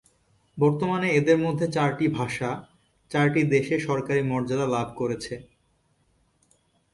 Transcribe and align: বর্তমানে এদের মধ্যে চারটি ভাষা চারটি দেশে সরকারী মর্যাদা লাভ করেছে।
বর্তমানে 0.57 1.07
এদের 1.11 1.37
মধ্যে 1.37 1.65
চারটি 1.67 2.05
ভাষা 2.11 2.49
চারটি 3.11 3.41
দেশে 3.53 3.75
সরকারী 3.79 4.21
মর্যাদা 4.23 4.67
লাভ 4.67 4.87
করেছে। 4.95 5.33